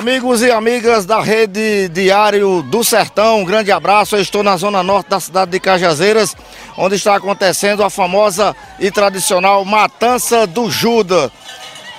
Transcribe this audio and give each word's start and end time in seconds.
Amigos 0.00 0.40
e 0.40 0.50
amigas 0.50 1.04
da 1.04 1.20
rede 1.20 1.86
Diário 1.90 2.62
do 2.62 2.82
Sertão, 2.82 3.40
um 3.40 3.44
grande 3.44 3.70
abraço. 3.70 4.16
Eu 4.16 4.22
estou 4.22 4.42
na 4.42 4.56
zona 4.56 4.82
norte 4.82 5.10
da 5.10 5.20
cidade 5.20 5.50
de 5.50 5.60
Cajazeiras, 5.60 6.34
onde 6.78 6.94
está 6.94 7.16
acontecendo 7.16 7.84
a 7.84 7.90
famosa 7.90 8.56
e 8.78 8.90
tradicional 8.90 9.62
Matança 9.62 10.46
do 10.46 10.70
Judas. 10.70 11.30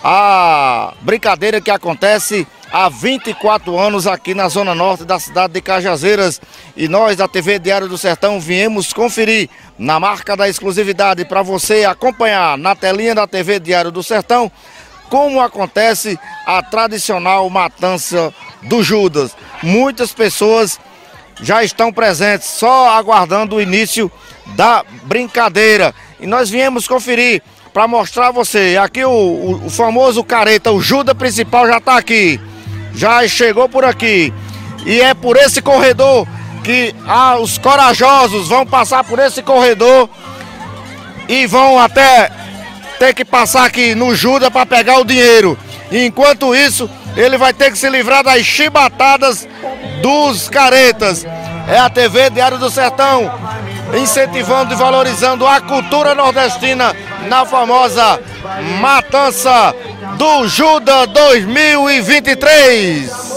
A 0.00 0.94
brincadeira 1.00 1.60
que 1.60 1.72
acontece 1.72 2.46
há 2.70 2.88
24 2.88 3.76
anos 3.76 4.06
aqui 4.06 4.32
na 4.32 4.48
zona 4.48 4.76
norte 4.76 5.04
da 5.04 5.18
cidade 5.18 5.54
de 5.54 5.60
Cajazeiras. 5.60 6.40
E 6.76 6.86
nós 6.86 7.16
da 7.16 7.26
TV 7.26 7.58
Diário 7.58 7.88
do 7.88 7.98
Sertão 7.98 8.38
viemos 8.38 8.92
conferir 8.92 9.50
na 9.76 9.98
marca 9.98 10.36
da 10.36 10.48
exclusividade 10.48 11.24
para 11.24 11.42
você 11.42 11.84
acompanhar 11.84 12.56
na 12.56 12.76
telinha 12.76 13.16
da 13.16 13.26
TV 13.26 13.58
Diário 13.58 13.90
do 13.90 14.04
Sertão 14.04 14.52
como 15.08 15.40
acontece 15.40 16.18
a 16.46 16.62
tradicional 16.62 17.48
matança 17.50 18.32
do 18.62 18.82
Judas. 18.82 19.36
Muitas 19.62 20.12
pessoas 20.12 20.78
já 21.40 21.62
estão 21.62 21.92
presentes, 21.92 22.48
só 22.48 22.90
aguardando 22.90 23.56
o 23.56 23.60
início 23.60 24.10
da 24.54 24.84
brincadeira. 25.04 25.94
E 26.20 26.26
nós 26.26 26.50
viemos 26.50 26.88
conferir 26.88 27.42
para 27.72 27.86
mostrar 27.86 28.28
a 28.28 28.32
você. 28.32 28.78
Aqui 28.80 29.04
o, 29.04 29.10
o, 29.10 29.66
o, 29.66 29.70
famoso 29.70 30.24
careta, 30.24 30.72
o 30.72 30.80
Judas 30.80 31.16
principal 31.16 31.66
já 31.66 31.78
está 31.78 31.96
aqui. 31.96 32.40
Já 32.94 33.26
chegou 33.28 33.68
por 33.68 33.84
aqui. 33.84 34.32
E 34.84 35.00
é 35.00 35.14
por 35.14 35.36
esse 35.36 35.62
corredor 35.62 36.26
que 36.64 36.94
ah, 37.06 37.36
os 37.38 37.56
corajosos 37.56 38.48
vão 38.48 38.66
passar 38.66 39.04
por 39.04 39.18
esse 39.18 39.42
corredor 39.42 40.08
e 41.28 41.46
vão 41.46 41.78
até 41.78 42.30
ter 42.98 43.14
que 43.14 43.24
passar 43.24 43.64
aqui 43.64 43.94
no 43.94 44.14
Judas 44.14 44.50
para 44.50 44.66
pegar 44.66 44.98
o 44.98 45.04
dinheiro. 45.04 45.58
E 45.90 46.04
enquanto 46.04 46.54
isso, 46.54 46.90
ele 47.16 47.38
vai 47.38 47.54
ter 47.54 47.70
que 47.70 47.78
se 47.78 47.88
livrar 47.88 48.22
das 48.22 48.42
chibatadas 48.42 49.48
dos 50.02 50.48
caretas. 50.48 51.24
É 51.66 51.78
a 51.78 51.88
TV 51.88 52.28
Diário 52.30 52.58
do 52.58 52.70
Sertão, 52.70 53.30
incentivando 54.00 54.72
e 54.72 54.76
valorizando 54.76 55.46
a 55.46 55.60
cultura 55.60 56.14
nordestina 56.14 56.94
na 57.28 57.44
famosa 57.44 58.18
Matança 58.80 59.74
do 60.16 60.48
Judas 60.48 61.06
2023. 61.08 63.27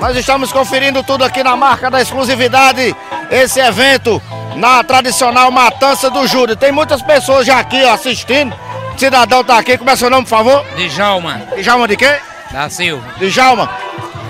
Nós 0.00 0.16
estamos 0.16 0.50
conferindo 0.50 1.02
tudo 1.02 1.24
aqui 1.24 1.44
na 1.44 1.54
marca 1.54 1.90
da 1.90 2.00
exclusividade, 2.00 2.96
esse 3.30 3.60
evento 3.60 4.20
na 4.56 4.82
tradicional 4.82 5.50
Matança 5.50 6.08
do 6.08 6.26
Júlio. 6.26 6.56
Tem 6.56 6.72
muitas 6.72 7.02
pessoas 7.02 7.46
já 7.46 7.60
aqui 7.60 7.84
ó, 7.84 7.92
assistindo. 7.92 8.56
Cidadão 8.96 9.44
tá 9.44 9.58
aqui, 9.58 9.76
como 9.76 9.90
é 9.90 9.96
seu 9.96 10.08
nome, 10.08 10.24
por 10.24 10.30
favor? 10.30 10.64
Djalma. 10.74 11.42
Djalma 11.58 11.86
de 11.86 11.98
quê? 11.98 12.18
Da 12.50 12.70
Silva. 12.70 13.06
Djalma. 13.18 13.70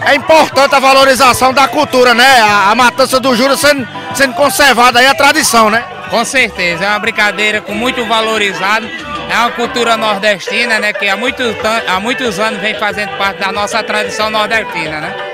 É 0.05 0.17
importante 0.17 0.75
a 0.75 0.81
valorização 0.81 1.53
da 1.53 1.69
cultura, 1.69 2.15
né? 2.15 2.41
A, 2.41 2.71
a 2.71 2.75
Matança 2.75 3.21
do 3.21 3.37
Júlio 3.37 3.57
sendo, 3.57 3.87
sendo 4.13 4.35
conservada 4.35 4.99
aí, 4.99 5.07
a 5.07 5.15
tradição, 5.15 5.71
né? 5.71 5.85
Com 6.11 6.25
certeza, 6.25 6.85
é 6.85 6.89
uma 6.89 6.99
brincadeira 6.99 7.61
com 7.61 7.75
muito 7.75 8.05
valorizado. 8.07 8.89
É 9.31 9.37
uma 9.37 9.53
cultura 9.53 9.97
nordestina, 9.97 10.81
né? 10.81 10.93
Que 10.93 11.09
há 11.09 11.17
muitos, 11.17 11.55
há 11.87 12.01
muitos 12.01 12.41
anos 12.41 12.61
vem 12.61 12.75
fazendo 12.75 13.17
parte 13.17 13.39
da 13.39 13.53
nossa 13.53 13.81
tradição 13.85 14.31
nordestina, 14.31 15.01
né? 15.01 15.30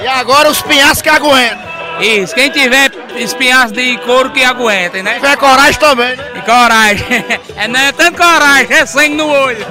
E 0.00 0.06
agora 0.06 0.50
os 0.50 0.62
pinhaços 0.62 1.02
que 1.02 1.08
aguentam. 1.08 1.66
Isso, 2.00 2.34
quem 2.34 2.50
tiver 2.50 2.90
espinhaços 3.16 3.72
de 3.72 3.96
couro 3.98 4.30
que 4.30 4.44
aguentem, 4.44 5.02
né? 5.02 5.14
Tiver 5.14 5.36
coragem 5.36 5.80
também, 5.80 6.14
né? 6.16 6.24
E 6.34 6.42
coragem. 6.42 7.06
É, 7.56 7.66
não 7.66 7.80
é 7.80 7.90
tanto 7.90 8.18
coragem, 8.18 8.76
é 8.76 8.84
sangue 8.84 9.14
no 9.14 9.28
olho. 9.28 9.66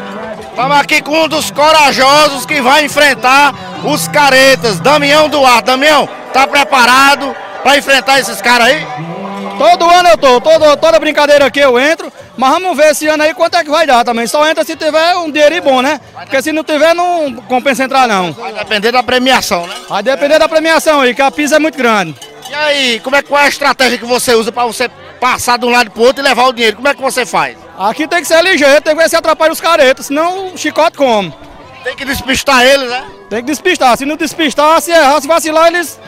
Estamos 0.50 0.78
aqui 0.78 1.03
com 1.03 1.25
um 1.25 1.28
dos 1.28 1.52
corajosos 1.52 2.47
que 2.47 2.59
vai 2.62 2.85
enfrentar 2.85 3.53
os 3.84 4.08
caretas, 4.08 4.80
Damião 4.80 5.30
Duarte. 5.30 5.66
Damião, 5.66 6.09
tá 6.34 6.47
preparado 6.47 7.35
para 7.62 7.78
enfrentar 7.78 8.19
esses 8.19 8.41
caras 8.41 8.68
aí? 8.69 9.15
Todo 9.57 9.89
ano 9.89 10.09
eu 10.09 10.17
tô, 10.17 10.41
todo, 10.41 10.77
toda 10.77 10.99
brincadeira 10.99 11.45
aqui 11.45 11.59
eu 11.59 11.79
entro, 11.79 12.11
mas 12.38 12.51
vamos 12.51 12.75
ver 12.75 12.91
esse 12.91 13.07
ano 13.07 13.23
aí 13.23 13.33
quanto 13.33 13.55
é 13.55 13.63
que 13.63 13.69
vai 13.69 13.88
dar 13.88 14.03
também. 14.03 14.27
Só 14.27 14.47
entra 14.47 14.63
se 14.63 14.75
tiver 14.75 15.16
um 15.16 15.31
dinheiro 15.31 15.61
bom, 15.61 15.81
né? 15.81 15.99
Porque 16.13 16.41
se 16.41 16.51
não 16.51 16.63
tiver, 16.63 16.93
não 16.93 17.33
compensa 17.47 17.83
entrar 17.83 18.07
não. 18.07 18.33
Vai 18.33 18.53
depender 18.53 18.91
da 18.91 19.01
premiação, 19.01 19.66
né? 19.66 19.75
Vai 19.88 20.03
depender 20.03 20.39
da 20.39 20.49
premiação 20.49 21.01
aí, 21.01 21.16
que 21.16 21.21
a 21.21 21.31
pisa 21.31 21.55
é 21.55 21.59
muito 21.59 21.77
grande. 21.77 22.16
E 22.49 22.53
aí, 22.53 22.99
como 22.99 23.16
é, 23.16 23.21
qual 23.21 23.41
é 23.41 23.45
a 23.45 23.49
estratégia 23.49 23.97
que 23.97 24.05
você 24.05 24.35
usa 24.35 24.51
para 24.51 24.66
você 24.66 24.89
passar 25.19 25.57
de 25.57 25.66
um 25.66 25.72
lado 25.72 25.89
pro 25.89 26.03
outro 26.03 26.23
e 26.23 26.27
levar 26.27 26.47
o 26.47 26.53
dinheiro? 26.53 26.75
Como 26.75 26.87
é 26.87 26.93
que 26.93 27.01
você 27.01 27.25
faz? 27.25 27.57
Aqui 27.77 28.07
tem 28.07 28.22
que 28.22 28.27
ser 28.27 28.43
ligeiro, 28.43 28.81
tem 28.81 28.95
que 28.95 29.01
ver 29.01 29.09
se 29.09 29.16
atrapalha 29.16 29.51
os 29.51 29.61
caretas, 29.61 30.07
senão 30.07 30.53
o 30.53 30.57
chicote 30.57 30.97
come. 30.97 31.33
Tem 31.83 31.95
que 31.95 32.05
despistar 32.05 32.63
eles, 32.63 32.89
né? 32.89 33.05
Tem 33.29 33.39
que 33.39 33.47
despistar, 33.47 33.97
se 33.97 34.05
não 34.05 34.16
despistar, 34.16 34.79
se 34.81 34.91
errar, 34.91 35.19
se 35.22 35.27
vacilar, 35.27 35.67
eles 35.67 35.99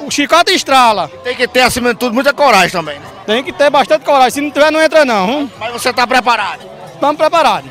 o, 0.00 0.06
o 0.06 0.10
chicote 0.10 0.52
estrala. 0.52 1.08
Tem 1.24 1.34
que 1.34 1.48
ter, 1.48 1.60
acima 1.60 1.92
de 1.92 2.00
tudo, 2.00 2.14
muita 2.14 2.32
coragem 2.32 2.70
também, 2.70 2.98
né? 2.98 3.06
Tem 3.26 3.42
que 3.42 3.52
ter 3.52 3.70
bastante 3.70 4.04
coragem. 4.04 4.30
Se 4.30 4.40
não 4.40 4.50
tiver, 4.50 4.70
não 4.70 4.82
entra 4.82 5.04
não. 5.04 5.28
Hum? 5.28 5.50
Mas 5.58 5.72
você 5.72 5.90
está 5.90 6.06
preparado? 6.06 6.60
Estamos 6.94 7.16
preparados. 7.16 7.70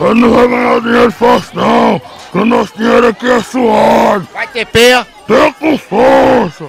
Eu 0.00 0.14
não 0.14 0.30
vou 0.30 0.48
ganhar 0.48 0.80
dinheiro 0.80 1.10
fácil 1.10 1.50
não, 1.54 2.00
que 2.30 2.38
o 2.38 2.44
nosso 2.44 2.72
dinheiro 2.76 3.08
aqui 3.08 3.28
é 3.28 3.42
suado. 3.42 4.28
Vai 4.32 4.46
ter 4.46 4.64
peia? 4.66 5.06
Tem 5.26 5.52
com 5.54 5.76
força. 5.76 6.66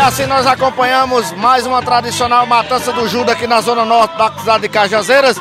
Assim 0.00 0.24
nós 0.26 0.46
acompanhamos 0.46 1.30
mais 1.32 1.66
uma 1.66 1.82
tradicional 1.82 2.46
matança 2.46 2.92
do 2.92 3.06
Judas 3.06 3.34
aqui 3.34 3.46
na 3.46 3.60
zona 3.60 3.84
norte 3.84 4.16
da 4.16 4.32
cidade 4.32 4.62
de 4.62 4.68
Cajazeiras. 4.68 5.36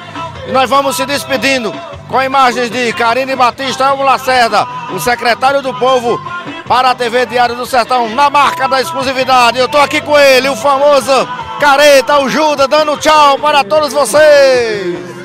E 0.47 0.51
nós 0.51 0.69
vamos 0.69 0.95
se 0.95 1.06
despedindo 1.06 1.73
com 2.07 2.21
imagens 2.21 2.69
de 2.69 2.91
Karine 2.94 3.35
Batista 3.35 3.85
Elmo 3.85 4.03
Lacerda, 4.03 4.67
o 4.94 5.00
secretário 5.00 5.61
do 5.61 5.73
povo 5.75 6.19
para 6.67 6.91
a 6.91 6.95
TV 6.95 7.25
Diário 7.25 7.56
do 7.56 7.65
Sertão, 7.65 8.09
na 8.09 8.29
marca 8.29 8.67
da 8.67 8.81
exclusividade. 8.81 9.57
Eu 9.57 9.65
estou 9.65 9.81
aqui 9.81 10.01
com 10.01 10.17
ele, 10.17 10.50
o 10.50 10.56
famoso 10.56 11.27
Careta, 11.59 12.19
o 12.19 12.29
Judas, 12.29 12.67
dando 12.67 12.97
tchau 12.97 13.39
para 13.39 13.63
todos 13.63 13.94
vocês. 13.94 15.19